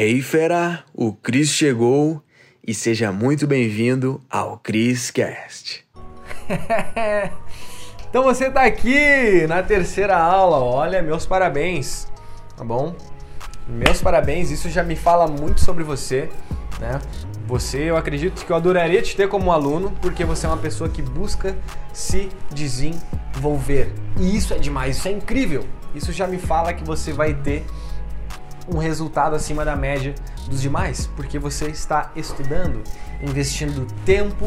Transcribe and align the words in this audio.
Hey 0.00 0.22
fera, 0.22 0.84
o 0.94 1.12
Cris 1.12 1.48
chegou 1.48 2.22
e 2.64 2.72
seja 2.72 3.10
muito 3.10 3.48
bem-vindo 3.48 4.22
ao 4.30 4.56
Cris 4.56 5.10
Cast. 5.10 5.84
então 8.08 8.22
você 8.22 8.48
tá 8.48 8.62
aqui 8.62 9.44
na 9.48 9.60
terceira 9.60 10.16
aula, 10.16 10.58
olha, 10.58 11.02
meus 11.02 11.26
parabéns, 11.26 12.06
tá 12.56 12.62
bom? 12.62 12.94
Meus 13.66 14.00
parabéns, 14.00 14.52
isso 14.52 14.70
já 14.70 14.84
me 14.84 14.94
fala 14.94 15.26
muito 15.26 15.60
sobre 15.60 15.82
você, 15.82 16.30
né? 16.78 17.00
Você, 17.48 17.90
eu 17.90 17.96
acredito 17.96 18.46
que 18.46 18.52
eu 18.52 18.56
adoraria 18.56 19.02
te 19.02 19.16
ter 19.16 19.28
como 19.28 19.50
aluno, 19.50 19.92
porque 20.00 20.24
você 20.24 20.46
é 20.46 20.48
uma 20.48 20.58
pessoa 20.58 20.88
que 20.88 21.02
busca 21.02 21.56
se 21.92 22.28
desenvolver. 22.52 23.92
E 24.16 24.36
isso 24.36 24.54
é 24.54 24.58
demais, 24.58 24.98
isso 24.98 25.08
é 25.08 25.10
incrível. 25.10 25.66
Isso 25.92 26.12
já 26.12 26.28
me 26.28 26.38
fala 26.38 26.72
que 26.72 26.84
você 26.84 27.12
vai 27.12 27.34
ter 27.34 27.66
um 28.72 28.78
resultado 28.78 29.34
acima 29.34 29.64
da 29.64 29.74
média 29.74 30.14
dos 30.48 30.60
demais, 30.60 31.08
porque 31.16 31.38
você 31.38 31.66
está 31.66 32.10
estudando, 32.14 32.82
investindo 33.22 33.86
tempo 34.04 34.46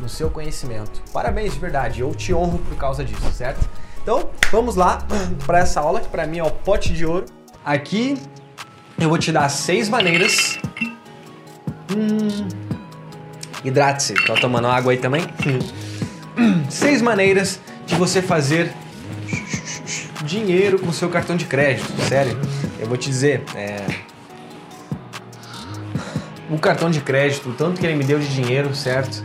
no 0.00 0.08
seu 0.08 0.30
conhecimento. 0.30 1.02
Parabéns, 1.12 1.54
de 1.54 1.58
verdade, 1.58 2.00
eu 2.00 2.14
te 2.14 2.32
honro 2.32 2.58
por 2.58 2.76
causa 2.76 3.04
disso, 3.04 3.30
certo? 3.32 3.68
Então, 4.02 4.30
vamos 4.50 4.76
lá 4.76 4.98
para 5.46 5.58
essa 5.58 5.80
aula 5.80 6.00
que 6.00 6.08
para 6.08 6.26
mim 6.26 6.38
é 6.38 6.44
o 6.44 6.50
pote 6.50 6.92
de 6.92 7.04
ouro. 7.04 7.26
Aqui 7.64 8.16
eu 8.98 9.08
vou 9.08 9.18
te 9.18 9.32
dar 9.32 9.48
seis 9.48 9.88
maneiras 9.88 10.58
Hum. 11.96 12.48
Hidrate-se. 13.64 14.14
Tá 14.26 14.34
tomando 14.34 14.68
água 14.68 14.92
aí 14.92 14.98
também? 14.98 15.22
Seis 16.68 17.02
maneiras 17.02 17.60
de 17.86 17.94
você 17.94 18.20
fazer 18.20 18.72
dinheiro 20.24 20.78
com 20.78 20.92
seu 20.92 21.08
cartão 21.08 21.36
de 21.36 21.44
crédito. 21.44 21.90
Sério, 22.08 22.38
eu 22.78 22.86
vou 22.86 22.96
te 22.96 23.08
dizer, 23.08 23.42
é... 23.54 23.84
o 26.50 26.58
cartão 26.58 26.90
de 26.90 27.00
crédito, 27.00 27.50
o 27.50 27.52
tanto 27.52 27.80
que 27.80 27.86
ele 27.86 27.96
me 27.96 28.04
deu 28.04 28.18
de 28.18 28.28
dinheiro, 28.28 28.74
certo? 28.74 29.22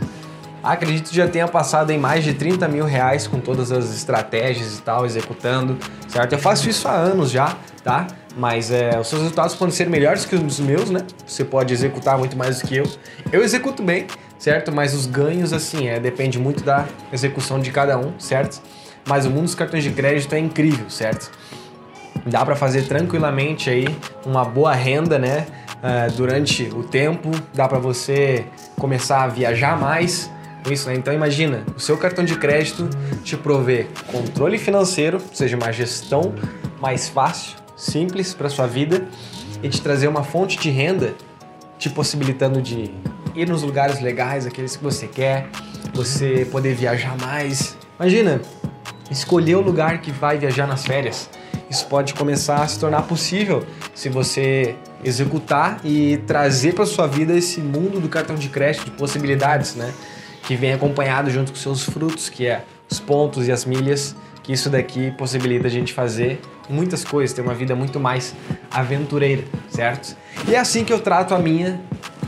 Acredito 0.62 1.10
que 1.10 1.16
já 1.16 1.28
tenha 1.28 1.46
passado 1.46 1.90
em 1.90 1.98
mais 1.98 2.24
de 2.24 2.32
30 2.32 2.66
mil 2.68 2.86
reais 2.86 3.26
com 3.26 3.38
todas 3.38 3.70
as 3.70 3.94
estratégias 3.94 4.78
e 4.78 4.82
tal, 4.82 5.04
executando, 5.04 5.76
certo? 6.08 6.32
Eu 6.32 6.38
faço 6.38 6.70
isso 6.70 6.88
há 6.88 6.92
anos 6.92 7.30
já, 7.30 7.54
tá? 7.82 8.06
Mas 8.34 8.70
é, 8.70 8.98
os 8.98 9.06
seus 9.06 9.20
resultados 9.20 9.54
podem 9.54 9.74
ser 9.74 9.90
melhores 9.90 10.24
que 10.24 10.34
os 10.34 10.58
meus, 10.58 10.88
né? 10.88 11.00
Você 11.26 11.44
pode 11.44 11.74
executar 11.74 12.16
muito 12.16 12.36
mais 12.36 12.60
do 12.60 12.66
que 12.66 12.76
eu. 12.76 12.90
Eu 13.30 13.42
executo 13.42 13.82
bem, 13.82 14.06
certo? 14.38 14.72
Mas 14.72 14.94
os 14.94 15.06
ganhos, 15.06 15.52
assim, 15.52 15.86
é, 15.86 16.00
depende 16.00 16.38
muito 16.38 16.64
da 16.64 16.86
execução 17.12 17.60
de 17.60 17.70
cada 17.70 17.98
um, 17.98 18.18
certo? 18.18 18.62
Mas 19.06 19.26
o 19.26 19.30
mundo 19.30 19.44
dos 19.44 19.54
cartões 19.54 19.84
de 19.84 19.90
crédito 19.90 20.34
é 20.34 20.38
incrível, 20.38 20.88
certo? 20.88 21.30
Dá 22.26 22.44
para 22.44 22.56
fazer 22.56 22.82
tranquilamente 22.82 23.68
aí 23.68 23.86
uma 24.24 24.44
boa 24.44 24.72
renda, 24.72 25.18
né? 25.18 25.46
Uh, 25.82 26.10
durante 26.16 26.64
o 26.74 26.82
tempo, 26.82 27.30
dá 27.52 27.68
para 27.68 27.78
você 27.78 28.46
começar 28.78 29.22
a 29.22 29.26
viajar 29.26 29.78
mais, 29.78 30.30
isso, 30.72 30.88
né? 30.88 30.94
Então 30.94 31.12
imagina, 31.12 31.62
o 31.76 31.80
seu 31.80 31.98
cartão 31.98 32.24
de 32.24 32.36
crédito 32.36 32.88
te 33.22 33.36
provê 33.36 33.86
controle 34.10 34.56
financeiro, 34.56 35.18
ou 35.18 35.34
seja, 35.34 35.56
uma 35.56 35.70
gestão 35.70 36.34
mais 36.80 37.08
fácil, 37.08 37.56
simples 37.76 38.32
para 38.32 38.48
sua 38.48 38.66
vida 38.66 39.06
e 39.62 39.68
te 39.68 39.80
trazer 39.82 40.08
uma 40.08 40.22
fonte 40.22 40.58
de 40.58 40.70
renda, 40.70 41.14
te 41.78 41.90
possibilitando 41.90 42.62
de 42.62 42.90
ir 43.34 43.48
nos 43.48 43.62
lugares 43.62 44.00
legais, 44.00 44.46
aqueles 44.46 44.76
que 44.76 44.82
você 44.82 45.06
quer, 45.06 45.48
você 45.92 46.46
poder 46.50 46.74
viajar 46.74 47.16
mais. 47.18 47.76
Imagina, 47.98 48.40
escolher 49.10 49.56
o 49.56 49.60
lugar 49.60 50.00
que 50.00 50.10
vai 50.10 50.38
viajar 50.38 50.66
nas 50.66 50.86
férias. 50.86 51.28
Isso 51.68 51.86
pode 51.86 52.14
começar 52.14 52.62
a 52.62 52.68
se 52.68 52.78
tornar 52.78 53.02
possível 53.02 53.64
se 53.94 54.08
você 54.08 54.76
executar 55.02 55.80
e 55.84 56.18
trazer 56.26 56.74
para 56.74 56.86
sua 56.86 57.06
vida 57.06 57.34
esse 57.34 57.60
mundo 57.60 58.00
do 58.00 58.08
cartão 58.08 58.36
de 58.36 58.48
crédito 58.48 58.84
de 58.84 58.90
possibilidades, 58.92 59.74
né? 59.74 59.92
Que 60.44 60.56
vem 60.56 60.72
acompanhado 60.72 61.30
junto 61.30 61.52
com 61.52 61.58
seus 61.58 61.82
frutos, 61.82 62.28
que 62.28 62.46
é 62.46 62.64
os 62.90 63.00
pontos 63.00 63.48
e 63.48 63.52
as 63.52 63.64
milhas 63.64 64.14
que 64.44 64.52
isso 64.52 64.68
daqui 64.68 65.10
possibilita 65.12 65.66
a 65.66 65.70
gente 65.70 65.92
fazer 65.92 66.38
muitas 66.68 67.02
coisas, 67.02 67.34
ter 67.34 67.40
uma 67.40 67.54
vida 67.54 67.74
muito 67.74 67.98
mais 67.98 68.34
aventureira, 68.70 69.42
certo? 69.70 70.14
E 70.46 70.54
é 70.54 70.58
assim 70.58 70.84
que 70.84 70.92
eu 70.92 71.00
trato 71.00 71.34
a 71.34 71.38
minha 71.38 71.80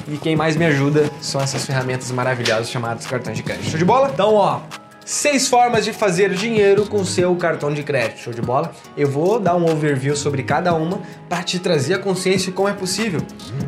e 0.09 0.17
quem 0.17 0.35
mais 0.35 0.57
me 0.57 0.65
ajuda 0.65 1.11
são 1.21 1.41
essas 1.41 1.67
ferramentas 1.67 2.11
maravilhosas 2.11 2.71
chamadas 2.71 3.07
cartões 3.07 3.37
de 3.37 3.43
crédito. 3.43 3.69
Show 3.69 3.79
de 3.79 3.85
bola? 3.85 4.11
Então, 4.13 4.35
ó, 4.35 4.61
seis 5.07 5.47
formas 5.47 5.85
de 5.85 5.93
fazer 5.93 6.35
dinheiro 6.35 6.85
com 6.85 7.05
seu 7.05 7.35
cartão 7.37 7.73
de 7.73 7.85
crédito. 7.85 8.19
Show 8.19 8.33
de 8.33 8.43
bola? 8.43 8.73
Eu 8.97 9.09
vou 9.09 9.39
dar 9.39 9.55
um 9.55 9.65
overview 9.65 10.17
sobre 10.17 10.43
cada 10.43 10.75
uma 10.75 11.01
para 11.29 11.45
te 11.45 11.61
trazer 11.61 11.95
a 11.95 11.99
consciência 12.01 12.51
de 12.51 12.57
como 12.57 12.69
é 12.69 12.73
possível, 12.73 13.21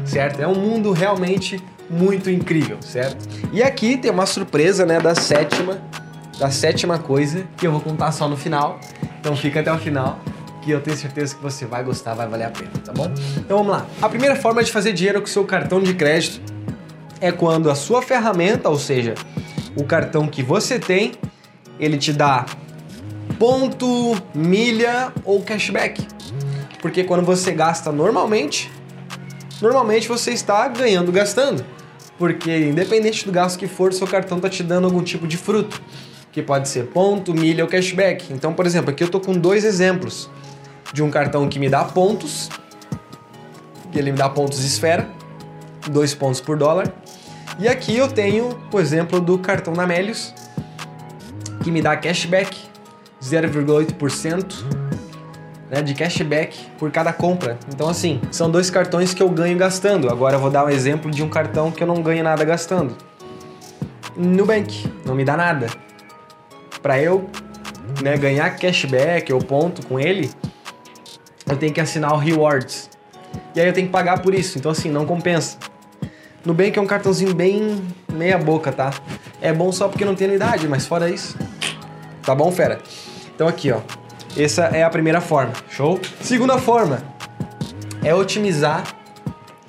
certo? 0.05 0.43
É 0.43 0.49
um 0.49 0.57
mundo 0.57 0.91
realmente 0.91 1.63
muito 1.89 2.29
incrível, 2.29 2.77
certo? 2.81 3.25
E 3.53 3.63
aqui 3.63 3.97
tem 3.97 4.11
uma 4.11 4.27
surpresa, 4.27 4.85
né, 4.85 4.99
da 4.99 5.15
sétima 5.15 5.81
da 6.41 6.51
sétima 6.51 6.99
coisa 6.99 7.47
que 7.57 7.67
eu 7.67 7.73
vou 7.73 7.81
contar 7.81 8.13
só 8.13 8.29
no 8.29 8.37
final. 8.37 8.81
Então 9.21 9.37
fica 9.37 9.61
até 9.61 9.73
o 9.73 9.79
final 9.79 10.19
que 10.63 10.73
eu 10.73 10.81
tenho 10.81 10.97
certeza 10.97 11.37
que 11.37 11.43
você 11.43 11.65
vai 11.65 11.85
gostar, 11.85 12.15
vai 12.15 12.27
valer 12.27 12.47
a 12.47 12.51
pena, 12.51 12.71
tá 12.85 12.93
bom? 12.93 13.13
Então 13.37 13.59
vamos 13.59 13.73
lá. 13.73 13.87
A 14.03 14.09
primeira 14.09 14.35
forma 14.35 14.63
de 14.63 14.73
fazer 14.73 14.93
dinheiro 14.93 15.21
com 15.21 15.27
seu 15.29 15.45
cartão 15.45 15.81
de 15.81 15.95
crédito 15.95 16.41
é 17.21 17.31
quando 17.31 17.71
a 17.71 17.77
sua 17.77 18.03
ferramenta, 18.03 18.69
ou 18.69 18.79
seja, 18.79 19.15
o 19.77 19.85
cartão 19.85 20.27
que 20.27 20.43
você 20.43 20.79
tem, 20.79 21.13
ele 21.79 21.99
te 21.99 22.13
dá 22.13 22.47
ponto, 23.39 24.17
milha 24.35 25.13
ou 25.25 25.43
cashback. 25.43 26.07
Porque 26.81 27.05
quando 27.05 27.25
você 27.25 27.53
gasta 27.53 27.91
normalmente, 27.93 28.71
normalmente 29.61 30.09
você 30.09 30.33
está 30.33 30.67
ganhando 30.69 31.11
gastando. 31.13 31.65
Porque 32.19 32.69
independente 32.69 33.25
do 33.25 33.33
gasto 33.33 33.59
que 33.59 33.69
for, 33.69 33.93
seu 33.93 34.07
cartão 34.07 34.39
está 34.39 34.49
te 34.49 34.63
dando 34.63 34.87
algum 34.87 35.03
tipo 35.03 35.27
de 35.27 35.37
fruto 35.37 35.81
que 36.33 36.43
pode 36.43 36.69
ser 36.69 36.87
ponto, 36.87 37.33
milha 37.33 37.65
ou 37.65 37.71
cashback. 37.71 38.33
Então, 38.33 38.53
por 38.53 38.67
exemplo, 38.67 38.91
aqui 38.91 39.03
eu 39.03 39.09
tô 39.09 39.21
com 39.21 39.33
dois 39.33 39.65
exemplos 39.65 40.29
de 40.93 41.03
um 41.03 41.11
cartão 41.11 41.49
que 41.49 41.59
me 41.59 41.69
dá 41.69 41.85
pontos, 41.85 42.49
que 43.91 43.99
ele 43.99 44.13
me 44.13 44.19
dá 44.19 44.29
pontos 44.29 44.65
esfera, 44.65 45.09
dois 45.91 46.15
pontos 46.15 46.41
por 46.41 46.57
dólar. 46.57 46.93
E 47.59 47.67
aqui 47.67 47.97
eu 47.97 48.09
tenho 48.09 48.57
o 48.73 48.81
exemplo 48.81 49.21
do 49.21 49.39
cartão 49.39 49.73
da 49.73 49.87
Melius, 49.87 50.33
me 51.71 51.83
dá 51.83 51.97
cashback, 51.97 52.57
0,8% 53.23 54.65
né, 55.71 55.83
de 55.83 55.95
cashback 55.95 56.57
por 56.79 56.91
cada 56.91 57.13
compra. 57.13 57.59
Então, 57.73 57.89
assim, 57.89 58.21
são 58.31 58.51
dois 58.51 58.71
cartões 58.71 59.13
que 59.13 59.23
eu 59.23 59.29
ganho 59.29 59.57
gastando. 59.57 60.11
Agora 60.11 60.37
eu 60.37 60.41
vou 60.41 60.51
dar 60.51 60.65
um 60.65 60.71
exemplo 60.71 61.11
de 61.11 61.23
um 61.23 61.29
cartão 61.29 61.71
que 61.71 61.83
eu 61.83 61.87
não 61.87 62.03
ganho 62.03 62.25
nada 62.25 62.45
gastando. 62.45 62.97
Nubank, 64.17 64.93
não 65.05 65.15
me 65.15 65.25
dá 65.25 65.37
nada 65.37 65.69
para 66.83 67.01
eu 67.01 67.29
né, 68.03 68.17
ganhar 68.17 68.57
cashback 68.57 69.33
ou 69.33 69.41
ponto 69.41 69.87
com 69.87 69.99
ele, 69.99 70.31
eu 71.47 71.57
tenho 71.57 71.73
que 71.73 71.81
assinar 71.81 72.13
o 72.13 72.17
Rewards. 72.17 72.91
E 73.55 73.61
aí 73.61 73.67
eu 73.67 73.73
tenho 73.73 73.87
que 73.87 73.93
pagar 73.93 74.21
por 74.21 74.35
isso, 74.35 74.59
então 74.59 74.71
assim, 74.71 74.91
não 74.91 75.05
compensa. 75.05 75.59
Nubank 76.45 76.79
é 76.79 76.83
um 76.83 76.87
cartãozinho 76.87 77.35
bem 77.35 77.83
meia 78.13 78.39
boca, 78.39 78.73
tá? 78.73 78.93
É 79.41 79.53
bom 79.53 79.71
só 79.73 79.89
porque 79.89 80.05
não 80.05 80.15
tem 80.15 80.27
anuidade, 80.27 80.67
mas 80.69 80.87
fora 80.87 81.11
isso, 81.11 81.37
tá 82.29 82.35
bom, 82.35 82.53
fera? 82.53 82.79
Então 83.35 83.49
aqui, 83.49 83.73
ó. 83.73 83.81
Essa 84.37 84.65
é 84.65 84.83
a 84.83 84.91
primeira 84.91 85.19
forma, 85.19 85.55
show? 85.71 85.99
Segunda 86.21 86.59
forma 86.59 87.03
é 88.05 88.15
otimizar 88.15 88.85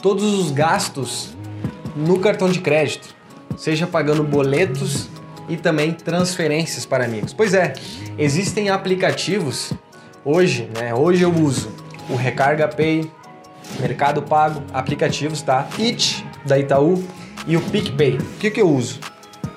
todos 0.01 0.25
os 0.37 0.51
gastos 0.51 1.33
no 1.95 2.19
cartão 2.19 2.49
de 2.49 2.59
crédito, 2.59 3.15
seja 3.57 3.87
pagando 3.87 4.25
boletos 4.25 5.07
e 5.47 5.55
também 5.55 5.93
transferências 5.93 6.85
para 6.85 7.05
amigos. 7.05 7.33
Pois 7.33 7.53
é, 7.53 7.71
existem 8.17 8.69
aplicativos 8.69 9.71
hoje, 10.25 10.69
né? 10.77 10.93
Hoje 10.93 11.23
eu 11.23 11.33
uso 11.33 11.71
o 12.09 12.15
Recarga 12.15 12.67
Pay, 12.67 13.09
Mercado 13.79 14.21
Pago, 14.21 14.61
aplicativos, 14.73 15.41
tá? 15.41 15.65
It 15.79 16.25
da 16.45 16.59
Itaú 16.59 17.01
e 17.47 17.55
o 17.55 17.61
PicPay. 17.61 18.17
O 18.17 18.37
que, 18.37 18.51
que 18.51 18.59
eu 18.59 18.69
uso? 18.69 18.99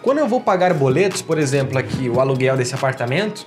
Quando 0.02 0.19
eu 0.19 0.26
vou 0.26 0.40
pagar 0.40 0.75
boletos, 0.75 1.22
por 1.22 1.38
exemplo, 1.38 1.78
aqui 1.78 2.08
o 2.08 2.20
aluguel 2.20 2.56
desse 2.56 2.75
apartamento, 2.75 3.46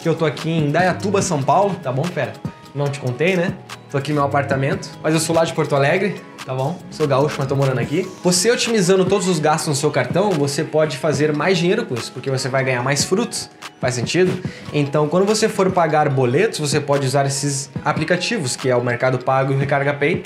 que 0.00 0.08
eu 0.08 0.14
tô 0.14 0.24
aqui 0.24 0.48
em 0.48 0.70
Dayatuba, 0.70 1.20
São 1.20 1.42
Paulo, 1.42 1.74
tá 1.82 1.90
bom, 1.90 2.04
fera? 2.04 2.34
Não 2.72 2.86
te 2.86 3.00
contei, 3.00 3.36
né? 3.36 3.52
Tô 3.90 3.98
aqui 3.98 4.10
no 4.10 4.16
meu 4.16 4.24
apartamento, 4.24 4.88
mas 5.02 5.12
eu 5.12 5.18
sou 5.18 5.34
lá 5.34 5.44
de 5.44 5.52
Porto 5.52 5.74
Alegre, 5.74 6.22
tá 6.46 6.54
bom? 6.54 6.78
Sou 6.88 7.08
gaúcho, 7.08 7.34
mas 7.36 7.48
tô 7.48 7.56
morando 7.56 7.80
aqui. 7.80 8.08
Você 8.22 8.48
otimizando 8.48 9.04
todos 9.06 9.26
os 9.26 9.40
gastos 9.40 9.68
no 9.70 9.74
seu 9.74 9.90
cartão, 9.90 10.30
você 10.30 10.62
pode 10.62 10.96
fazer 10.96 11.32
mais 11.32 11.58
dinheiro 11.58 11.84
com 11.84 11.94
isso, 11.94 12.12
porque 12.12 12.30
você 12.30 12.48
vai 12.48 12.62
ganhar 12.62 12.82
mais 12.82 13.04
frutos. 13.04 13.50
Faz 13.80 13.96
sentido? 13.96 14.40
Então, 14.72 15.08
quando 15.08 15.26
você 15.26 15.48
for 15.48 15.68
pagar 15.72 16.08
boletos, 16.08 16.60
você 16.60 16.80
pode 16.80 17.06
usar 17.06 17.26
esses 17.26 17.70
aplicativos, 17.84 18.54
que 18.54 18.68
é 18.68 18.76
o 18.76 18.84
Mercado 18.84 19.18
Pago 19.18 19.52
e 19.52 19.56
o 19.56 19.58
Recarga 19.58 19.94
Pay. 19.94 20.22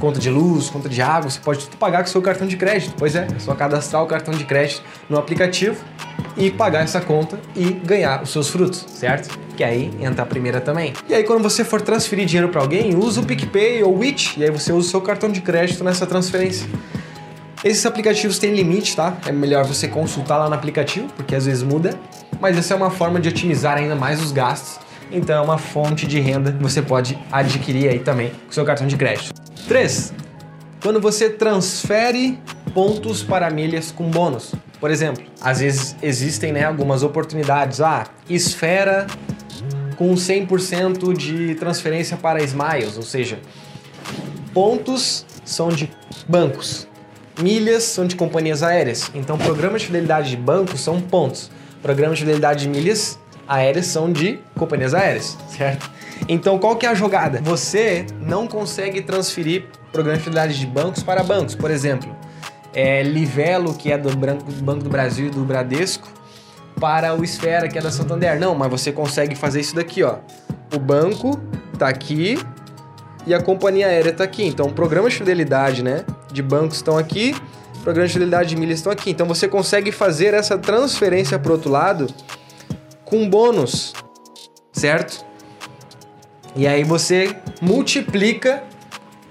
Conta 0.00 0.18
de 0.18 0.30
luz, 0.30 0.70
conta 0.70 0.88
de 0.88 1.02
água, 1.02 1.28
você 1.30 1.38
pode 1.38 1.66
tudo 1.66 1.76
pagar 1.76 2.02
com 2.02 2.08
seu 2.08 2.22
cartão 2.22 2.46
de 2.46 2.56
crédito. 2.56 2.94
Pois 2.96 3.14
é, 3.14 3.28
é 3.34 3.38
só 3.38 3.54
cadastrar 3.54 4.02
o 4.02 4.06
cartão 4.06 4.32
de 4.32 4.44
crédito 4.44 4.82
no 5.08 5.18
aplicativo 5.18 5.76
e 6.36 6.50
pagar 6.50 6.82
essa 6.82 7.00
conta 7.00 7.38
e 7.54 7.70
ganhar 7.70 8.22
os 8.22 8.30
seus 8.30 8.48
frutos, 8.48 8.86
certo? 8.88 9.38
que 9.60 9.64
aí 9.64 9.90
entra 10.00 10.22
a 10.22 10.26
primeira 10.26 10.58
também. 10.58 10.94
E 11.06 11.12
aí 11.12 11.22
quando 11.22 11.42
você 11.42 11.62
for 11.62 11.82
transferir 11.82 12.24
dinheiro 12.24 12.48
para 12.48 12.62
alguém, 12.62 12.96
usa 12.96 13.20
o 13.20 13.26
PicPay 13.26 13.82
ou 13.82 13.94
o 13.94 13.98
Witch, 13.98 14.38
e 14.38 14.44
aí 14.44 14.50
você 14.50 14.72
usa 14.72 14.88
o 14.88 14.90
seu 14.90 15.02
cartão 15.02 15.30
de 15.30 15.42
crédito 15.42 15.84
nessa 15.84 16.06
transferência. 16.06 16.66
Esses 17.62 17.84
aplicativos 17.84 18.38
têm 18.38 18.54
limite, 18.54 18.96
tá? 18.96 19.18
É 19.26 19.32
melhor 19.32 19.66
você 19.66 19.86
consultar 19.86 20.38
lá 20.38 20.48
no 20.48 20.54
aplicativo, 20.54 21.08
porque 21.14 21.34
às 21.34 21.44
vezes 21.44 21.62
muda, 21.62 21.92
mas 22.40 22.56
essa 22.56 22.72
é 22.72 22.76
uma 22.78 22.90
forma 22.90 23.20
de 23.20 23.28
otimizar 23.28 23.76
ainda 23.76 23.94
mais 23.94 24.22
os 24.22 24.32
gastos. 24.32 24.80
Então 25.12 25.36
é 25.36 25.40
uma 25.42 25.58
fonte 25.58 26.06
de 26.06 26.18
renda 26.20 26.52
que 26.52 26.62
você 26.62 26.80
pode 26.80 27.18
adquirir 27.30 27.90
aí 27.90 27.98
também 27.98 28.30
com 28.46 28.52
seu 28.52 28.64
cartão 28.64 28.86
de 28.86 28.96
crédito. 28.96 29.49
3. 29.70 30.12
Quando 30.82 31.00
você 31.00 31.30
transfere 31.30 32.36
pontos 32.74 33.22
para 33.22 33.48
milhas 33.50 33.92
com 33.92 34.10
bônus. 34.10 34.52
Por 34.80 34.90
exemplo, 34.90 35.22
às 35.40 35.60
vezes 35.60 35.94
existem 36.02 36.50
né, 36.50 36.64
algumas 36.64 37.04
oportunidades. 37.04 37.80
Ah, 37.80 38.04
esfera 38.28 39.06
com 39.96 40.12
100% 40.12 41.16
de 41.16 41.54
transferência 41.54 42.16
para 42.16 42.42
Smiles, 42.42 42.96
ou 42.96 43.04
seja, 43.04 43.38
pontos 44.52 45.24
são 45.44 45.68
de 45.68 45.88
bancos, 46.26 46.88
milhas 47.40 47.84
são 47.84 48.04
de 48.04 48.16
companhias 48.16 48.64
aéreas. 48.64 49.08
Então, 49.14 49.38
programas 49.38 49.82
de 49.82 49.86
fidelidade 49.86 50.30
de 50.30 50.36
bancos 50.36 50.80
são 50.80 51.00
pontos, 51.00 51.48
programas 51.80 52.18
de 52.18 52.24
fidelidade 52.24 52.62
de 52.62 52.68
milhas 52.68 53.19
aéreas 53.50 53.86
são 53.86 54.12
de 54.12 54.38
companhias 54.56 54.94
aéreas, 54.94 55.36
certo? 55.48 55.90
Então, 56.28 56.56
qual 56.56 56.76
que 56.76 56.86
é 56.86 56.88
a 56.88 56.94
jogada? 56.94 57.40
Você 57.42 58.06
não 58.20 58.46
consegue 58.46 59.02
transferir 59.02 59.64
programas 59.90 60.20
de 60.20 60.24
fidelidade 60.24 60.60
de 60.60 60.66
bancos 60.66 61.02
para 61.02 61.24
bancos. 61.24 61.56
Por 61.56 61.68
exemplo, 61.68 62.14
é, 62.72 63.02
Livelo, 63.02 63.74
que 63.74 63.90
é 63.90 63.98
do 63.98 64.16
Banco 64.16 64.84
do 64.84 64.88
Brasil 64.88 65.26
e 65.26 65.30
do 65.30 65.44
Bradesco, 65.44 66.08
para 66.78 67.12
o 67.12 67.24
Esfera, 67.24 67.68
que 67.68 67.76
é 67.76 67.82
da 67.82 67.90
Santander. 67.90 68.38
Não, 68.38 68.54
mas 68.54 68.70
você 68.70 68.92
consegue 68.92 69.34
fazer 69.34 69.60
isso 69.60 69.74
daqui, 69.74 70.04
ó. 70.04 70.18
O 70.72 70.78
banco 70.78 71.36
tá 71.76 71.88
aqui 71.88 72.38
e 73.26 73.34
a 73.34 73.42
companhia 73.42 73.88
aérea 73.88 74.12
tá 74.12 74.22
aqui. 74.22 74.44
Então, 74.44 74.70
programas 74.70 75.12
de 75.12 75.18
fidelidade, 75.18 75.82
né, 75.82 76.04
de 76.32 76.40
bancos 76.40 76.76
estão 76.76 76.96
aqui, 76.96 77.34
programas 77.82 78.10
de 78.10 78.14
fidelidade 78.14 78.50
de 78.50 78.56
milhas 78.56 78.78
estão 78.78 78.92
aqui. 78.92 79.10
Então, 79.10 79.26
você 79.26 79.48
consegue 79.48 79.90
fazer 79.90 80.34
essa 80.34 80.56
transferência 80.56 81.36
para 81.36 81.50
outro 81.50 81.72
lado 81.72 82.06
com 83.10 83.28
bônus, 83.28 83.92
certo? 84.72 85.26
E 86.56 86.66
aí 86.66 86.84
você 86.84 87.36
multiplica 87.60 88.62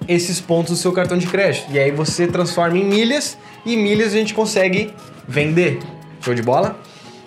esses 0.08 0.42
pontos 0.42 0.72
do 0.72 0.78
seu 0.78 0.92
cartão 0.92 1.18
de 1.18 1.28
crédito. 1.28 1.72
E 1.72 1.80
aí 1.80 1.92
você 1.92 2.28
transforma 2.28 2.78
em 2.78 2.84
milhas 2.84 3.38
e 3.66 3.76
milhas 3.78 4.14
a 4.14 4.18
gente 4.18 4.34
consegue 4.34 4.94
vender. 5.28 5.80
Show 6.22 6.34
de 6.34 6.42
bola? 6.42 6.80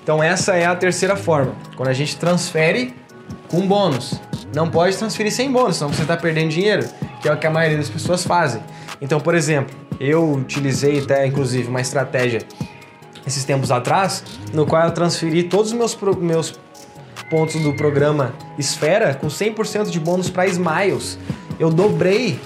Então 0.02 0.22
essa 0.22 0.54
é 0.54 0.66
a 0.66 0.76
terceira 0.76 1.16
forma. 1.16 1.54
Quando 1.76 1.88
a 1.88 1.92
gente 1.92 2.16
transfere 2.16 2.94
com 3.48 3.66
bônus. 3.66 4.20
Não 4.54 4.68
pode 4.68 4.96
transferir 4.96 5.32
sem 5.32 5.50
bônus, 5.50 5.76
senão 5.76 5.92
você 5.92 6.02
está 6.02 6.16
perdendo 6.16 6.50
dinheiro, 6.50 6.86
que 7.20 7.28
é 7.28 7.32
o 7.32 7.38
que 7.38 7.46
a 7.46 7.50
maioria 7.50 7.78
das 7.78 7.88
pessoas 7.88 8.24
fazem. 8.24 8.62
Então, 9.00 9.18
por 9.20 9.34
exemplo, 9.34 9.74
eu 9.98 10.32
utilizei 10.32 11.00
até 11.00 11.26
inclusive 11.26 11.68
uma 11.68 11.80
estratégia 11.80 12.40
esses 13.26 13.44
tempos 13.44 13.70
atrás, 13.70 14.24
no 14.52 14.66
qual 14.66 14.84
eu 14.84 14.92
transferi 14.92 15.44
todos 15.44 15.72
os 15.72 15.78
meus, 15.78 15.96
meus 16.18 16.54
pontos 17.30 17.60
do 17.62 17.72
programa 17.74 18.34
Esfera 18.58 19.14
com 19.14 19.28
100% 19.28 19.90
de 19.90 19.98
bônus 19.98 20.28
para 20.28 20.46
Smiles. 20.46 21.18
Eu 21.58 21.70
dobrei 21.70 22.38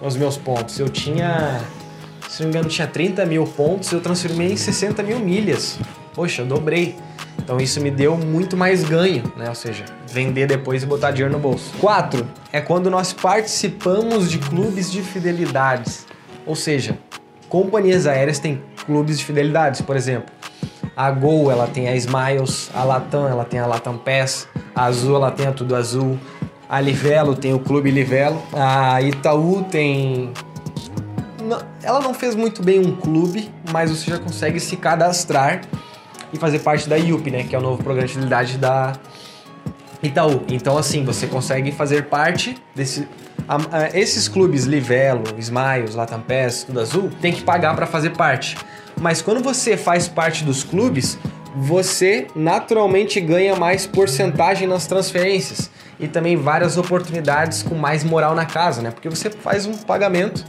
os 0.00 0.16
meus 0.16 0.36
pontos. 0.36 0.78
Eu 0.78 0.88
tinha, 0.88 1.60
se 2.28 2.42
não 2.42 2.48
me 2.48 2.56
engano, 2.56 2.68
tinha 2.68 2.86
30 2.86 3.24
mil 3.26 3.44
pontos, 3.44 3.92
eu 3.92 4.00
transformei 4.00 4.52
em 4.52 4.56
60 4.56 5.02
mil 5.02 5.18
milhas. 5.20 5.78
Poxa, 6.14 6.42
eu 6.42 6.46
dobrei. 6.46 6.96
Então 7.38 7.58
isso 7.58 7.80
me 7.80 7.90
deu 7.90 8.16
muito 8.16 8.56
mais 8.56 8.84
ganho, 8.84 9.24
né? 9.36 9.48
Ou 9.48 9.54
seja, 9.54 9.84
vender 10.08 10.46
depois 10.46 10.82
e 10.82 10.86
botar 10.86 11.10
dinheiro 11.10 11.32
no 11.32 11.38
bolso. 11.38 11.72
4 11.80 12.26
é 12.52 12.60
quando 12.60 12.90
nós 12.90 13.12
participamos 13.12 14.30
de 14.30 14.38
clubes 14.38 14.90
de 14.90 15.02
fidelidades. 15.02 16.06
Ou 16.46 16.54
seja, 16.56 16.98
companhias 17.50 18.06
aéreas 18.06 18.38
têm 18.38 18.62
clubes 18.86 19.18
de 19.18 19.24
fidelidades, 19.26 19.82
por 19.82 19.96
exemplo. 19.96 20.32
A 20.96 21.10
Gol, 21.10 21.50
ela 21.50 21.66
tem 21.66 21.88
a 21.88 21.94
Smiles, 21.94 22.70
a 22.74 22.82
Latam, 22.84 23.28
ela 23.28 23.44
tem 23.44 23.60
a 23.60 23.66
Latam 23.66 23.98
Pass, 23.98 24.48
a 24.74 24.84
Azul, 24.84 25.16
ela 25.16 25.30
tem 25.30 25.46
a 25.46 25.52
Tudo 25.52 25.76
Azul, 25.76 26.18
a 26.70 26.80
Livelo 26.80 27.34
tem 27.34 27.52
o 27.52 27.58
Clube 27.58 27.90
Livelo. 27.90 28.40
A 28.52 29.02
Itaú 29.02 29.64
tem. 29.64 30.32
Ela 31.82 31.98
não 32.00 32.14
fez 32.14 32.36
muito 32.36 32.62
bem 32.62 32.78
um 32.78 32.94
clube, 32.94 33.50
mas 33.72 33.90
você 33.90 34.12
já 34.12 34.18
consegue 34.18 34.60
se 34.60 34.76
cadastrar 34.76 35.62
e 36.32 36.38
fazer 36.38 36.60
parte 36.60 36.88
da 36.88 36.96
IUP, 36.96 37.28
né? 37.28 37.42
Que 37.42 37.56
é 37.56 37.58
o 37.58 37.60
novo 37.60 37.82
programa 37.82 38.06
de 38.06 38.12
fidelidade 38.12 38.56
da 38.56 38.92
Itaú. 40.00 40.42
Então, 40.48 40.78
assim, 40.78 41.04
você 41.04 41.26
consegue 41.26 41.72
fazer 41.72 42.04
parte 42.04 42.56
desse. 42.72 43.08
Esses 43.94 44.28
clubes 44.28 44.64
Livelo, 44.64 45.24
Smiles, 45.38 45.94
Latam 45.94 46.22
Tudo 46.66 46.80
Azul, 46.80 47.10
tem 47.20 47.32
que 47.32 47.42
pagar 47.42 47.74
para 47.74 47.86
fazer 47.86 48.10
parte. 48.10 48.56
Mas 49.00 49.22
quando 49.22 49.42
você 49.42 49.76
faz 49.76 50.06
parte 50.06 50.44
dos 50.44 50.62
clubes, 50.62 51.18
você 51.56 52.26
naturalmente 52.34 53.20
ganha 53.20 53.56
mais 53.56 53.86
porcentagem 53.86 54.68
nas 54.68 54.86
transferências 54.86 55.70
e 55.98 56.06
também 56.06 56.36
várias 56.36 56.76
oportunidades 56.76 57.62
com 57.62 57.74
mais 57.74 58.04
moral 58.04 58.34
na 58.34 58.46
casa, 58.46 58.82
né? 58.82 58.90
Porque 58.90 59.08
você 59.08 59.30
faz 59.30 59.66
um 59.66 59.74
pagamento 59.74 60.44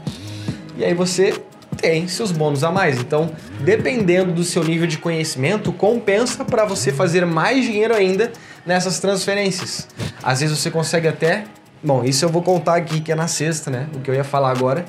e 0.78 0.84
aí 0.84 0.94
você 0.94 1.34
tem 1.78 2.08
seus 2.08 2.32
bônus 2.32 2.64
a 2.64 2.72
mais. 2.72 3.00
Então, 3.00 3.32
dependendo 3.62 4.32
do 4.32 4.44
seu 4.44 4.64
nível 4.64 4.88
de 4.88 4.98
conhecimento, 4.98 5.74
compensa 5.74 6.46
para 6.46 6.66
você 6.66 6.92
fazer 6.92 7.26
mais 7.26 7.66
dinheiro 7.66 7.96
ainda 7.96 8.32
nessas 8.66 9.00
transferências. 9.00 9.88
Às 10.22 10.42
vezes 10.42 10.58
você 10.58 10.70
consegue 10.70 11.08
até. 11.08 11.46
Bom, 11.84 12.04
isso 12.04 12.26
eu 12.26 12.30
vou 12.30 12.42
contar 12.42 12.76
aqui 12.76 13.02
que 13.02 13.12
é 13.12 13.16
na 13.16 13.28
sexta, 13.28 13.72
né? 13.72 13.88
O 13.96 14.00
que 14.00 14.10
eu 14.10 14.16
ia 14.16 14.24
falar 14.24 14.52
agora. 14.52 14.86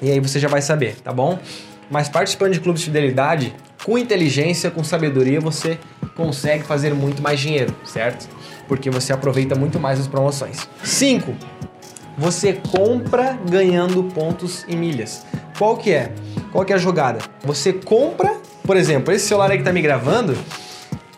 E 0.00 0.10
aí 0.10 0.20
você 0.20 0.38
já 0.38 0.48
vai 0.48 0.62
saber, 0.62 0.96
tá 0.96 1.12
bom? 1.12 1.38
Mas 1.90 2.08
participando 2.08 2.52
de 2.52 2.60
clubes 2.60 2.80
de 2.80 2.86
fidelidade, 2.86 3.54
com 3.84 3.98
inteligência, 3.98 4.70
com 4.70 4.84
sabedoria, 4.84 5.40
você 5.40 5.78
consegue 6.14 6.64
fazer 6.64 6.94
muito 6.94 7.22
mais 7.22 7.40
dinheiro, 7.40 7.74
certo? 7.84 8.28
porque 8.68 8.90
você 8.90 9.12
aproveita 9.12 9.54
muito 9.54 9.80
mais 9.80 9.98
as 9.98 10.06
promoções. 10.06 10.68
5. 10.84 11.34
Você 12.18 12.52
compra 12.52 13.38
ganhando 13.48 14.04
pontos 14.04 14.64
e 14.68 14.76
milhas. 14.76 15.26
Qual 15.56 15.76
que 15.76 15.92
é? 15.92 16.12
Qual 16.52 16.64
que 16.64 16.72
é 16.72 16.76
a 16.76 16.78
jogada? 16.78 17.20
Você 17.44 17.72
compra, 17.72 18.36
por 18.64 18.76
exemplo, 18.76 19.12
esse 19.12 19.26
celular 19.26 19.50
aí 19.50 19.56
que 19.56 19.62
está 19.62 19.72
me 19.72 19.80
gravando 19.80 20.36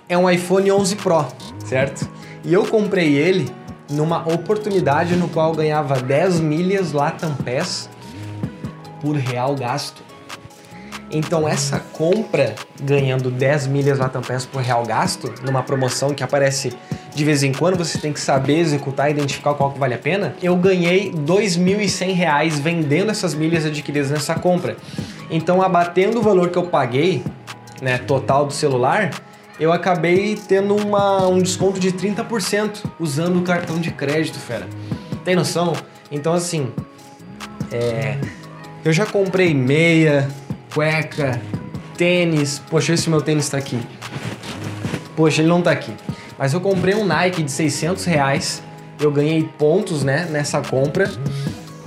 é 0.09 0.17
um 0.17 0.31
iPhone 0.31 0.71
11 0.71 0.97
Pro, 0.97 1.27
certo? 1.67 2.09
E 2.45 2.53
eu 2.53 2.65
comprei 2.65 3.17
ele 3.17 3.51
numa 3.91 4.21
oportunidade 4.29 5.17
no 5.17 5.29
qual 5.29 5.53
ganhava 5.53 6.01
10 6.01 6.41
milhas 6.41 6.93
Latam 6.93 7.35
Pass 7.35 7.89
por 9.01 9.17
real 9.17 9.55
gasto. 9.55 10.03
Então 11.11 11.49
essa 11.49 11.81
compra 11.93 12.55
ganhando 12.83 13.31
10 13.31 13.67
milhas 13.67 13.99
Latam 13.99 14.23
Pass 14.23 14.47
por 14.47 14.63
real 14.63 14.85
gasto, 14.85 15.33
numa 15.43 15.63
promoção 15.63 16.15
que 16.15 16.23
aparece 16.23 16.73
de 17.15 17.25
vez 17.25 17.43
em 17.43 17.53
quando, 17.53 17.77
você 17.77 17.99
tem 17.99 18.13
que 18.13 18.21
saber 18.21 18.59
executar 18.59 19.09
e 19.09 19.13
identificar 19.13 19.55
qual 19.55 19.73
que 19.73 19.79
vale 19.79 19.95
a 19.95 19.99
pena. 19.99 20.35
Eu 20.43 20.57
ganhei 20.57 21.11
R$ 21.11 21.17
2.100 21.19 22.51
vendendo 22.61 23.11
essas 23.11 23.35
milhas 23.35 23.67
adquiridas 23.67 24.11
nessa 24.11 24.37
compra. 24.37 24.77
Então, 25.29 25.61
abatendo 25.61 26.21
o 26.21 26.23
valor 26.23 26.51
que 26.51 26.59
eu 26.59 26.65
paguei, 26.65 27.23
né, 27.83 27.99
total 27.99 28.47
do 28.47 28.53
celular, 28.53 29.11
eu 29.61 29.73
acabei 29.73 30.37
tendo 30.49 30.75
uma, 30.75 31.29
um 31.29 31.39
desconto 31.39 31.79
de 31.79 31.93
30% 31.93 32.83
usando 32.99 33.39
o 33.39 33.43
cartão 33.43 33.79
de 33.79 33.91
crédito, 33.91 34.39
fera. 34.39 34.67
Tem 35.23 35.37
noção? 35.37 35.75
Então, 36.11 36.33
assim, 36.33 36.73
é, 37.71 38.17
eu 38.83 38.91
já 38.91 39.05
comprei 39.05 39.53
meia, 39.53 40.27
cueca, 40.73 41.39
tênis. 41.95 42.59
Poxa, 42.71 42.95
esse 42.95 43.11
meu 43.11 43.21
tênis 43.21 43.51
tá 43.51 43.59
aqui. 43.59 43.79
Poxa, 45.15 45.43
ele 45.43 45.49
não 45.49 45.61
tá 45.61 45.71
aqui. 45.71 45.93
Mas 46.39 46.55
eu 46.55 46.61
comprei 46.63 46.95
um 46.95 47.05
Nike 47.05 47.43
de 47.43 47.51
600 47.53 48.07
reais, 48.07 48.63
eu 48.99 49.11
ganhei 49.11 49.45
pontos 49.59 50.03
né, 50.03 50.27
nessa 50.31 50.63
compra, 50.63 51.13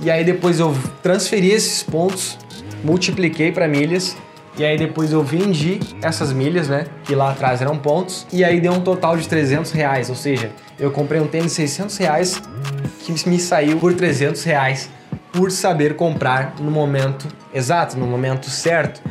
e 0.00 0.08
aí 0.08 0.22
depois 0.24 0.60
eu 0.60 0.72
transferi 1.02 1.50
esses 1.50 1.82
pontos, 1.82 2.38
multipliquei 2.84 3.50
para 3.50 3.66
milhas, 3.66 4.16
e 4.56 4.64
aí 4.64 4.76
depois 4.76 5.12
eu 5.12 5.22
vendi 5.22 5.80
essas 6.00 6.32
milhas, 6.32 6.68
né, 6.68 6.86
que 7.04 7.14
lá 7.14 7.32
atrás 7.32 7.60
eram 7.60 7.76
pontos, 7.76 8.26
e 8.32 8.44
aí 8.44 8.60
deu 8.60 8.72
um 8.72 8.80
total 8.80 9.16
de 9.16 9.28
300 9.28 9.72
reais, 9.72 10.08
ou 10.08 10.16
seja, 10.16 10.50
eu 10.78 10.90
comprei 10.90 11.20
um 11.20 11.26
tênis 11.26 11.50
de 11.50 11.56
600 11.56 11.96
reais 11.96 12.42
que 13.00 13.28
me 13.28 13.38
saiu 13.38 13.78
por 13.78 13.94
300 13.94 14.42
reais 14.44 14.90
por 15.32 15.50
saber 15.50 15.96
comprar 15.96 16.54
no 16.60 16.70
momento 16.70 17.26
exato, 17.52 17.98
no 17.98 18.06
momento 18.06 18.48
certo, 18.48 19.02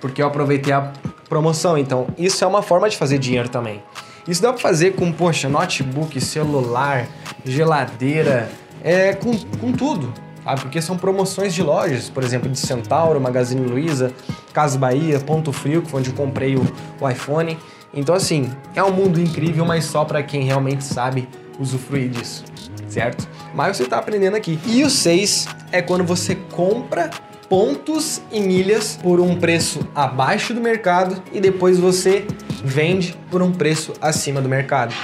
porque 0.00 0.22
eu 0.22 0.26
aproveitei 0.26 0.72
a 0.72 0.92
promoção. 1.28 1.76
Então, 1.76 2.06
isso 2.16 2.42
é 2.42 2.46
uma 2.46 2.62
forma 2.62 2.88
de 2.88 2.96
fazer 2.96 3.18
dinheiro 3.18 3.48
também. 3.48 3.82
Isso 4.26 4.42
dá 4.42 4.52
para 4.52 4.60
fazer 4.60 4.92
com, 4.92 5.12
poxa, 5.12 5.48
notebook, 5.48 6.20
celular, 6.20 7.06
geladeira, 7.44 8.50
é, 8.82 9.12
com, 9.14 9.36
com 9.60 9.72
tudo, 9.72 10.12
sabe? 10.48 10.62
Porque 10.62 10.80
são 10.80 10.96
promoções 10.96 11.52
de 11.52 11.62
lojas, 11.62 12.08
por 12.08 12.24
exemplo, 12.24 12.48
de 12.48 12.58
Centauro, 12.58 13.20
Magazine 13.20 13.66
Luiza, 13.66 14.12
Casa 14.52 14.78
Bahia, 14.78 15.20
Ponto 15.20 15.52
Frio, 15.52 15.82
que 15.82 15.90
foi 15.90 16.00
onde 16.00 16.10
eu 16.10 16.16
comprei 16.16 16.56
o, 16.56 16.66
o 17.00 17.08
iPhone. 17.08 17.58
Então, 17.92 18.14
assim, 18.14 18.50
é 18.74 18.82
um 18.82 18.90
mundo 18.90 19.20
incrível, 19.20 19.64
mas 19.64 19.84
só 19.84 20.04
para 20.04 20.22
quem 20.22 20.44
realmente 20.44 20.84
sabe 20.84 21.28
usufruir 21.58 22.08
disso, 22.08 22.44
certo? 22.88 23.28
Mas 23.54 23.76
você 23.76 23.82
está 23.84 23.98
aprendendo 23.98 24.36
aqui. 24.36 24.58
E 24.66 24.82
o 24.84 24.90
6 24.90 25.48
é 25.72 25.82
quando 25.82 26.04
você 26.04 26.34
compra 26.34 27.10
pontos 27.48 28.20
e 28.30 28.40
milhas 28.40 28.98
por 29.02 29.20
um 29.20 29.36
preço 29.36 29.80
abaixo 29.94 30.52
do 30.52 30.60
mercado 30.60 31.22
e 31.32 31.40
depois 31.40 31.78
você 31.78 32.26
vende 32.62 33.16
por 33.30 33.42
um 33.42 33.52
preço 33.52 33.94
acima 34.00 34.40
do 34.40 34.48
mercado. 34.48 34.94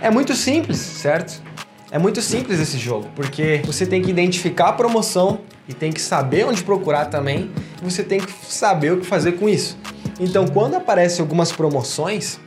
É 0.00 0.10
muito 0.10 0.34
simples, 0.34 0.78
certo? 0.78 1.42
É 1.90 1.98
muito 1.98 2.22
simples 2.22 2.60
esse 2.60 2.78
jogo, 2.78 3.08
porque 3.16 3.62
você 3.64 3.84
tem 3.84 4.00
que 4.00 4.10
identificar 4.10 4.68
a 4.68 4.72
promoção 4.72 5.40
e 5.68 5.74
tem 5.74 5.90
que 5.90 6.00
saber 6.00 6.46
onde 6.46 6.62
procurar 6.62 7.06
também, 7.06 7.50
e 7.82 7.84
você 7.90 8.04
tem 8.04 8.20
que 8.20 8.32
saber 8.46 8.92
o 8.92 9.00
que 9.00 9.06
fazer 9.06 9.32
com 9.32 9.48
isso. 9.48 9.76
Então, 10.20 10.46
quando 10.46 10.76
aparecem 10.76 11.20
algumas 11.20 11.50
promoções, 11.50 12.38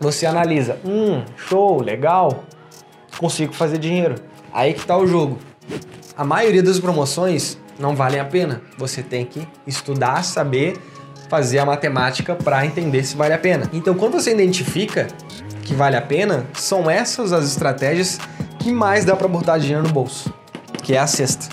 você 0.00 0.24
analisa, 0.24 0.78
hum, 0.84 1.22
show, 1.36 1.82
legal, 1.82 2.44
consigo 3.18 3.52
fazer 3.52 3.78
dinheiro. 3.78 4.14
Aí 4.52 4.72
que 4.72 4.80
está 4.80 4.96
o 4.96 5.06
jogo. 5.06 5.38
A 6.16 6.24
maioria 6.24 6.62
das 6.62 6.80
promoções 6.80 7.58
não 7.78 7.94
valem 7.94 8.20
a 8.20 8.24
pena. 8.24 8.62
Você 8.78 9.02
tem 9.02 9.26
que 9.26 9.46
estudar, 9.66 10.22
saber 10.24 10.78
fazer 11.28 11.58
a 11.58 11.66
matemática 11.66 12.34
para 12.34 12.64
entender 12.64 13.04
se 13.04 13.16
vale 13.16 13.34
a 13.34 13.38
pena. 13.38 13.68
Então, 13.72 13.94
quando 13.94 14.14
você 14.14 14.32
identifica 14.32 15.08
que 15.62 15.74
vale 15.74 15.96
a 15.96 16.02
pena, 16.02 16.46
são 16.54 16.88
essas 16.88 17.32
as 17.32 17.44
estratégias 17.46 18.18
que 18.66 18.72
mais 18.72 19.04
dá 19.04 19.14
para 19.14 19.28
botar 19.28 19.58
dinheiro 19.58 19.84
no 19.84 19.92
bolso, 19.92 20.34
que 20.82 20.92
é 20.92 20.98
a 20.98 21.06
sexta, 21.06 21.46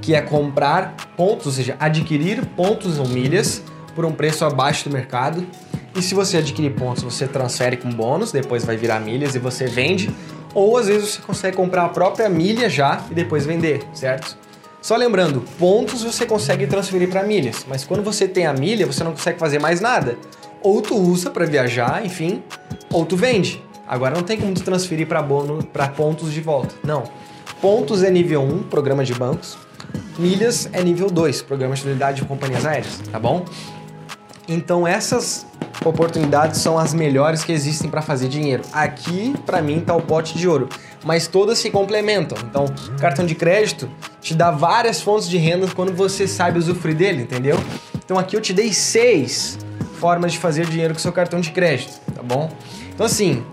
que 0.00 0.14
é 0.14 0.22
comprar 0.22 0.94
pontos, 1.14 1.44
ou 1.44 1.52
seja, 1.52 1.76
adquirir 1.78 2.46
pontos 2.56 2.98
ou 2.98 3.06
milhas 3.06 3.62
por 3.94 4.06
um 4.06 4.12
preço 4.12 4.46
abaixo 4.46 4.88
do 4.88 4.94
mercado. 4.94 5.46
E 5.94 6.00
se 6.00 6.14
você 6.14 6.38
adquirir 6.38 6.70
pontos, 6.70 7.02
você 7.02 7.28
transfere 7.28 7.76
com 7.76 7.90
bônus, 7.90 8.32
depois 8.32 8.64
vai 8.64 8.78
virar 8.78 8.98
milhas 8.98 9.34
e 9.34 9.38
você 9.38 9.66
vende. 9.66 10.10
Ou 10.54 10.78
às 10.78 10.86
vezes 10.86 11.16
você 11.16 11.20
consegue 11.20 11.54
comprar 11.54 11.84
a 11.84 11.88
própria 11.90 12.30
milha 12.30 12.70
já 12.70 13.04
e 13.10 13.14
depois 13.14 13.44
vender, 13.44 13.82
certo? 13.92 14.34
Só 14.80 14.96
lembrando, 14.96 15.44
pontos 15.58 16.02
você 16.02 16.24
consegue 16.24 16.66
transferir 16.66 17.10
para 17.10 17.24
milhas, 17.24 17.66
mas 17.68 17.84
quando 17.84 18.02
você 18.02 18.26
tem 18.26 18.46
a 18.46 18.54
milha, 18.54 18.86
você 18.86 19.04
não 19.04 19.10
consegue 19.10 19.38
fazer 19.38 19.58
mais 19.58 19.82
nada. 19.82 20.16
Ou 20.62 20.80
tu 20.80 20.96
usa 20.96 21.28
para 21.28 21.44
viajar, 21.44 22.06
enfim, 22.06 22.42
ou 22.90 23.04
tu 23.04 23.18
vende. 23.18 23.62
Agora 23.88 24.14
não 24.14 24.22
tem 24.22 24.38
como 24.38 24.52
tu 24.52 24.62
transferir 24.62 25.06
para 25.06 25.22
bônus, 25.22 25.64
para 25.72 25.88
pontos 25.88 26.32
de 26.32 26.40
volta. 26.42 26.74
Não. 26.84 27.04
Pontos 27.60 28.02
é 28.02 28.10
nível 28.10 28.42
1, 28.42 28.64
programa 28.64 29.02
de 29.04 29.14
bancos. 29.14 29.56
Milhas 30.18 30.68
é 30.72 30.82
nível 30.82 31.08
2, 31.08 31.42
programa 31.42 31.74
de 31.74 31.80
fidelidade 31.80 32.20
de 32.20 32.28
companhias 32.28 32.66
aéreas, 32.66 33.00
tá 33.10 33.18
bom? 33.18 33.44
Então 34.46 34.86
essas 34.86 35.46
oportunidades 35.84 36.60
são 36.60 36.78
as 36.78 36.92
melhores 36.92 37.44
que 37.44 37.52
existem 37.52 37.88
para 37.88 38.02
fazer 38.02 38.28
dinheiro. 38.28 38.62
Aqui, 38.72 39.34
para 39.46 39.62
mim, 39.62 39.80
tá 39.80 39.94
o 39.94 40.02
pote 40.02 40.36
de 40.36 40.48
ouro, 40.48 40.68
mas 41.04 41.26
todas 41.26 41.58
se 41.58 41.70
complementam. 41.70 42.36
Então, 42.44 42.66
cartão 43.00 43.24
de 43.24 43.34
crédito 43.34 43.88
te 44.20 44.34
dá 44.34 44.50
várias 44.50 45.00
fontes 45.00 45.28
de 45.28 45.38
renda 45.38 45.66
quando 45.74 45.94
você 45.94 46.26
sabe 46.26 46.58
usufruir 46.58 46.96
dele, 46.96 47.22
entendeu? 47.22 47.56
Então 48.04 48.18
aqui 48.18 48.36
eu 48.36 48.40
te 48.40 48.52
dei 48.52 48.72
seis 48.72 49.58
formas 49.98 50.32
de 50.32 50.38
fazer 50.38 50.66
dinheiro 50.66 50.94
com 50.94 51.00
seu 51.00 51.12
cartão 51.12 51.40
de 51.40 51.50
crédito, 51.50 52.00
tá 52.14 52.22
bom? 52.22 52.50
Então 52.92 53.06
assim, 53.06 53.44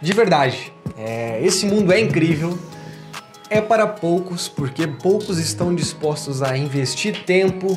de 0.00 0.12
verdade, 0.12 0.72
é, 0.96 1.40
esse 1.42 1.66
mundo 1.66 1.92
é 1.92 2.00
incrível, 2.00 2.58
é 3.48 3.60
para 3.60 3.86
poucos, 3.86 4.48
porque 4.48 4.86
poucos 4.86 5.38
estão 5.38 5.74
dispostos 5.74 6.42
a 6.42 6.56
investir 6.56 7.24
tempo, 7.24 7.76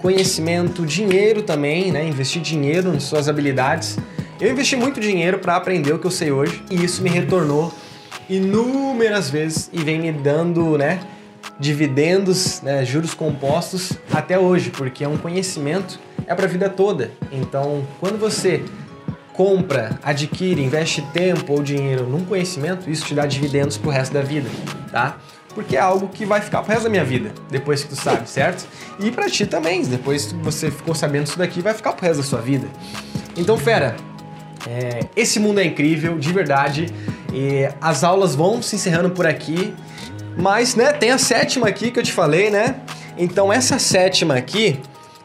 conhecimento, 0.00 0.84
dinheiro 0.86 1.42
também, 1.42 1.92
né? 1.92 2.06
Investir 2.06 2.40
dinheiro 2.40 2.94
em 2.94 3.00
suas 3.00 3.28
habilidades. 3.28 3.98
Eu 4.40 4.50
investi 4.50 4.76
muito 4.76 5.00
dinheiro 5.00 5.38
para 5.38 5.56
aprender 5.56 5.92
o 5.92 5.98
que 5.98 6.06
eu 6.06 6.10
sei 6.10 6.32
hoje 6.32 6.62
e 6.70 6.82
isso 6.82 7.02
me 7.02 7.10
retornou 7.10 7.72
inúmeras 8.28 9.28
vezes 9.28 9.68
e 9.72 9.82
vem 9.82 10.00
me 10.00 10.12
dando, 10.12 10.78
né, 10.78 11.00
dividendos, 11.58 12.62
né, 12.62 12.84
juros 12.84 13.12
compostos 13.12 13.92
até 14.12 14.38
hoje, 14.38 14.70
porque 14.70 15.04
é 15.04 15.08
um 15.08 15.18
conhecimento 15.18 15.98
é 16.26 16.34
para 16.34 16.46
a 16.46 16.48
vida 16.48 16.68
toda. 16.68 17.10
Então, 17.32 17.84
quando 17.98 18.18
você 18.18 18.62
compra, 19.32 19.98
adquire, 20.02 20.62
investe 20.62 21.02
tempo 21.12 21.52
ou 21.52 21.62
dinheiro 21.62 22.06
num 22.06 22.24
conhecimento, 22.24 22.90
isso 22.90 23.06
te 23.06 23.14
dá 23.14 23.26
dividendos 23.26 23.78
pro 23.78 23.90
resto 23.90 24.12
da 24.12 24.22
vida, 24.22 24.48
tá? 24.90 25.16
Porque 25.54 25.76
é 25.76 25.80
algo 25.80 26.08
que 26.08 26.24
vai 26.24 26.40
ficar 26.40 26.62
pro 26.62 26.72
resto 26.72 26.84
da 26.84 26.90
minha 26.90 27.04
vida, 27.04 27.32
depois 27.50 27.82
que 27.82 27.88
tu 27.88 27.96
sabe, 27.96 28.28
certo? 28.28 28.66
E 28.98 29.10
para 29.10 29.28
ti 29.28 29.46
também, 29.46 29.82
depois 29.82 30.26
que 30.26 30.34
você 30.34 30.70
ficou 30.70 30.94
sabendo 30.94 31.26
isso 31.26 31.38
daqui, 31.38 31.60
vai 31.60 31.74
ficar 31.74 31.92
pro 31.92 32.06
resto 32.06 32.22
da 32.22 32.26
sua 32.26 32.40
vida. 32.40 32.68
Então, 33.36 33.56
fera, 33.56 33.96
é, 34.68 35.00
esse 35.16 35.38
mundo 35.38 35.60
é 35.60 35.64
incrível, 35.64 36.18
de 36.18 36.32
verdade. 36.32 36.86
E 37.32 37.68
as 37.80 38.04
aulas 38.04 38.34
vão 38.34 38.60
se 38.62 38.76
encerrando 38.76 39.10
por 39.10 39.26
aqui. 39.26 39.74
Mas, 40.36 40.74
né, 40.74 40.92
tem 40.92 41.10
a 41.10 41.18
sétima 41.18 41.68
aqui 41.68 41.90
que 41.90 41.98
eu 41.98 42.02
te 42.02 42.12
falei, 42.12 42.50
né? 42.50 42.76
Então, 43.16 43.52
essa 43.52 43.78
sétima 43.78 44.34
aqui 44.34 44.80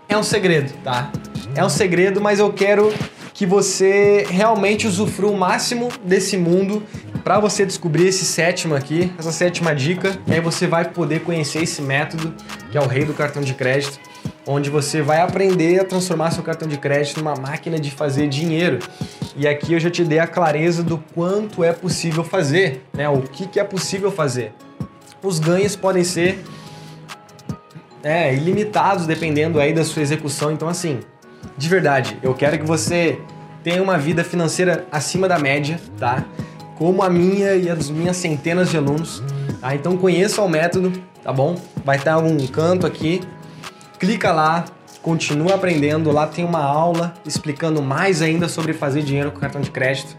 é 0.07 0.17
um 0.17 0.24
segredo, 0.24 0.74
tá? 0.83 1.12
É 1.55 1.63
um 1.63 1.69
segredo, 1.69 2.19
mas 2.19 2.39
eu 2.39 2.51
quero 2.51 2.93
que 3.35 3.45
você 3.45 4.25
realmente 4.29 4.87
usufrua 4.87 5.29
o 5.29 5.37
máximo 5.37 5.89
desse 6.05 6.37
mundo 6.37 6.81
para 7.21 7.37
você 7.37 7.65
descobrir 7.65 8.07
esse 8.07 8.23
sétimo 8.23 8.73
aqui, 8.73 9.11
essa 9.19 9.31
sétima 9.31 9.75
dica. 9.75 10.17
E 10.25 10.33
aí 10.33 10.39
você 10.39 10.65
vai 10.65 10.85
poder 10.85 11.19
conhecer 11.21 11.61
esse 11.61 11.81
método, 11.81 12.33
que 12.71 12.77
é 12.77 12.81
o 12.81 12.87
rei 12.87 13.03
do 13.03 13.13
cartão 13.13 13.41
de 13.41 13.53
crédito, 13.53 13.99
onde 14.47 14.69
você 14.69 15.01
vai 15.01 15.19
aprender 15.19 15.81
a 15.81 15.83
transformar 15.83 16.31
seu 16.31 16.43
cartão 16.43 16.65
de 16.65 16.77
crédito 16.77 17.17
numa 17.17 17.35
máquina 17.35 17.77
de 17.77 17.91
fazer 17.91 18.29
dinheiro. 18.29 18.79
E 19.35 19.45
aqui 19.45 19.73
eu 19.73 19.81
já 19.81 19.89
te 19.89 20.05
dei 20.05 20.19
a 20.19 20.27
clareza 20.27 20.81
do 20.81 20.97
quanto 21.13 21.61
é 21.61 21.73
possível 21.73 22.23
fazer, 22.23 22.85
né? 22.93 23.09
O 23.09 23.21
que, 23.21 23.47
que 23.47 23.59
é 23.59 23.65
possível 23.65 24.13
fazer. 24.13 24.53
Os 25.21 25.39
ganhos 25.39 25.75
podem 25.75 26.05
ser 26.05 26.41
é, 28.01 28.33
ilimitados 28.33 29.05
dependendo 29.05 29.59
aí 29.59 29.73
da 29.73 29.83
sua 29.83 30.01
execução. 30.01 30.53
Então, 30.53 30.69
assim, 30.69 31.01
de 31.57 31.69
verdade, 31.69 32.17
eu 32.21 32.33
quero 32.33 32.57
que 32.57 32.65
você 32.65 33.19
tenha 33.63 33.81
uma 33.81 33.97
vida 33.97 34.23
financeira 34.23 34.85
acima 34.91 35.27
da 35.27 35.39
média, 35.39 35.79
tá? 35.97 36.23
Como 36.77 37.01
a 37.01 37.09
minha 37.09 37.55
e 37.55 37.69
as 37.69 37.89
minhas 37.89 38.17
centenas 38.17 38.69
de 38.69 38.77
alunos. 38.77 39.23
Tá? 39.59 39.73
Então 39.73 39.97
conheça 39.97 40.41
o 40.41 40.47
método, 40.47 40.93
tá 41.23 41.33
bom? 41.33 41.55
Vai 41.83 41.97
estar 41.97 42.13
algum 42.13 42.45
canto 42.47 42.85
aqui. 42.85 43.21
Clica 43.97 44.31
lá, 44.31 44.65
continua 45.01 45.55
aprendendo. 45.55 46.11
Lá 46.11 46.27
tem 46.27 46.45
uma 46.45 46.63
aula 46.63 47.13
explicando 47.25 47.81
mais 47.81 48.21
ainda 48.21 48.47
sobre 48.47 48.73
fazer 48.73 49.01
dinheiro 49.01 49.31
com 49.31 49.39
cartão 49.39 49.61
de 49.61 49.71
crédito. 49.71 50.15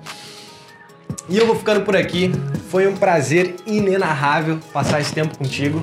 E 1.29 1.37
eu 1.37 1.47
vou 1.47 1.55
ficando 1.55 1.83
por 1.83 1.97
aqui. 1.97 2.33
Foi 2.71 2.87
um 2.89 2.97
prazer 2.97 3.57
inenarrável 3.67 4.59
passar 4.73 5.01
esse 5.01 5.13
tempo 5.13 5.37
contigo. 5.39 5.83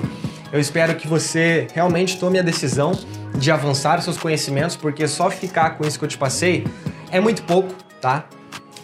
Eu 0.52 0.60
espero 0.60 0.94
que 0.96 1.08
você 1.08 1.66
realmente 1.74 2.18
tome 2.18 2.38
a 2.38 2.42
decisão 2.42 2.92
de 3.36 3.50
avançar 3.50 4.00
seus 4.02 4.16
conhecimentos, 4.16 4.76
porque 4.76 5.06
só 5.08 5.30
ficar 5.30 5.70
com 5.70 5.86
isso 5.86 5.98
que 5.98 6.04
eu 6.04 6.08
te 6.08 6.18
passei 6.18 6.66
é 7.10 7.20
muito 7.20 7.42
pouco, 7.42 7.74
tá? 8.00 8.24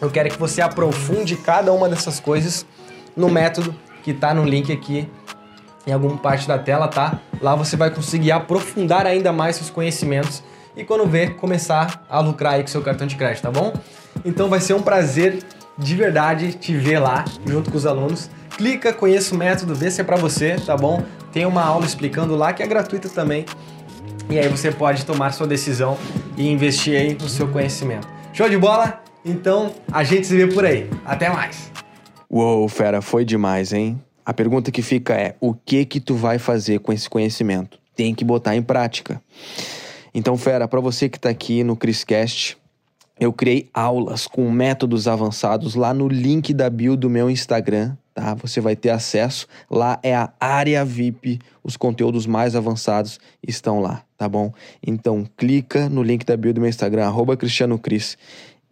Eu 0.01 0.11
quero 0.11 0.31
que 0.31 0.39
você 0.39 0.61
aprofunde 0.61 1.37
cada 1.37 1.73
uma 1.73 1.89
dessas 1.89 2.19
coisas 2.19 2.67
no 3.17 3.29
método 3.29 3.75
que 4.03 4.15
tá 4.15 4.33
no 4.33 4.45
link 4.45 4.73
aqui 4.73 5.09
em 5.87 5.93
alguma 5.93 6.17
parte 6.17 6.47
da 6.47 6.59
tela, 6.59 6.89
tá? 6.89 7.21
Lá 7.41 7.55
você 7.55 7.77
vai 7.77 7.91
conseguir 7.91 8.33
aprofundar 8.33 9.07
ainda 9.07 9.33
mais 9.33 9.57
seus 9.57 9.71
conhecimentos 9.71 10.43
e 10.77 10.85
quando 10.85 11.07
ver, 11.07 11.37
começar 11.37 12.05
a 12.09 12.21
lucrar 12.21 12.55
aí 12.55 12.63
com 12.63 12.69
seu 12.69 12.83
cartão 12.83 13.07
de 13.07 13.17
crédito, 13.17 13.43
tá 13.43 13.51
bom? 13.51 13.73
Então 14.25 14.49
vai 14.49 14.61
ser 14.61 14.75
um 14.75 14.83
prazer 14.83 15.41
de 15.77 15.97
verdade 15.97 16.53
te 16.53 16.77
ver 16.77 16.99
lá 16.99 17.25
junto 17.45 17.71
com 17.71 17.77
os 17.77 17.87
alunos. 17.87 18.31
Clica, 18.57 18.93
conheça 18.93 19.35
o 19.35 19.39
método, 19.39 19.75
vê 19.75 19.91
se 19.91 20.01
é 20.01 20.05
para 20.05 20.17
você, 20.17 20.57
tá 20.57 20.77
bom? 20.77 21.03
Tem 21.33 21.47
uma 21.47 21.63
aula 21.63 21.87
explicando 21.87 22.37
lá 22.37 22.53
que 22.53 22.63
é 22.63 22.67
gratuita 22.67 23.09
também. 23.09 23.47
E 24.31 24.39
aí 24.39 24.47
você 24.47 24.71
pode 24.71 25.05
tomar 25.05 25.33
sua 25.33 25.47
decisão 25.47 25.99
e 26.37 26.49
investir 26.49 26.97
aí 26.97 27.15
no 27.15 27.29
seu 27.29 27.49
conhecimento. 27.49 28.07
Show 28.33 28.49
de 28.49 28.57
bola? 28.57 29.03
Então 29.25 29.75
a 29.91 30.05
gente 30.05 30.25
se 30.25 30.37
vê 30.37 30.47
por 30.47 30.65
aí. 30.65 30.89
Até 31.05 31.29
mais. 31.29 31.71
Uou, 32.31 32.69
fera, 32.69 33.03
foi 33.03 33.25
demais, 33.25 33.73
hein? 33.73 34.01
A 34.25 34.33
pergunta 34.33 34.71
que 34.71 34.83
fica 34.83 35.15
é: 35.15 35.35
o 35.41 35.53
que 35.53 35.85
que 35.85 35.99
tu 35.99 36.15
vai 36.15 36.39
fazer 36.39 36.79
com 36.79 36.93
esse 36.93 37.11
conhecimento? 37.11 37.77
Tem 37.97 38.15
que 38.15 38.25
botar 38.25 38.55
em 38.55 38.63
prática. 38.63 39.21
Então, 40.15 40.37
fera, 40.37 40.69
para 40.69 40.81
você 40.81 41.09
que 41.09 41.17
está 41.17 41.29
aqui 41.29 41.65
no 41.65 41.77
Criscast, 41.77 42.57
eu 43.19 43.33
criei 43.33 43.69
aulas 43.75 44.29
com 44.29 44.49
métodos 44.49 45.09
avançados 45.09 45.75
lá 45.75 45.93
no 45.93 46.07
link 46.07 46.55
da 46.55 46.71
bio 46.71 46.97
do 46.97 47.11
meu 47.11 47.29
Instagram, 47.29 47.97
tá? 48.21 48.35
Você 48.35 48.61
vai 48.61 48.77
ter 48.77 48.91
acesso. 48.91 49.47
Lá 49.71 49.99
é 50.03 50.15
a 50.15 50.31
área 50.39 50.85
VIP, 50.85 51.39
os 51.65 51.77
conteúdos 51.77 52.27
mais 52.27 52.55
avançados 52.55 53.19
estão 53.47 53.81
lá, 53.81 54.05
tá 54.19 54.29
bom? 54.29 54.53
Então 54.87 55.27
clica 55.37 55.89
no 55.89 56.03
link 56.03 56.25
da 56.25 56.37
bio 56.37 56.53
do 56.53 56.61
meu 56.61 56.69
Instagram, 56.69 57.07
arroba 57.07 57.37
Cristiano 57.37 57.79
Cris, 57.79 58.19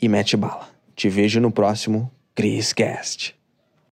e 0.01 0.09
mete 0.09 0.37
bala. 0.37 0.69
Te 0.95 1.09
vejo 1.09 1.41
no 1.41 1.51
próximo 1.51 2.11
CrisCast. 2.35 3.38